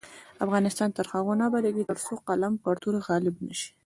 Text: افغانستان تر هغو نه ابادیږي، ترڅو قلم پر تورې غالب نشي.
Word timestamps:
افغانستان 0.45 0.89
تر 0.97 1.05
هغو 1.13 1.33
نه 1.39 1.43
ابادیږي، 1.49 1.83
ترڅو 1.89 2.13
قلم 2.27 2.53
پر 2.63 2.75
تورې 2.81 2.99
غالب 3.07 3.35
نشي. 3.47 3.69